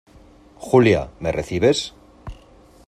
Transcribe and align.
Julia,¿ 0.57 1.11
me 1.19 1.31
recibes? 1.31 1.93